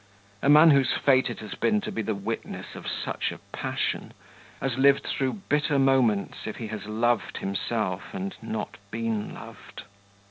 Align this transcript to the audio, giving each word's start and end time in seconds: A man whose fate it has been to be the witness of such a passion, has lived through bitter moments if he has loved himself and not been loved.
A 0.41 0.49
man 0.49 0.71
whose 0.71 0.93
fate 0.93 1.29
it 1.29 1.41
has 1.41 1.53
been 1.53 1.79
to 1.81 1.91
be 1.91 2.01
the 2.01 2.15
witness 2.15 2.73
of 2.73 2.87
such 2.89 3.31
a 3.31 3.37
passion, 3.55 4.13
has 4.59 4.75
lived 4.79 5.03
through 5.03 5.33
bitter 5.47 5.77
moments 5.77 6.47
if 6.47 6.55
he 6.55 6.69
has 6.69 6.87
loved 6.87 7.37
himself 7.37 8.11
and 8.11 8.35
not 8.41 8.77
been 8.89 9.31
loved. 9.35 9.83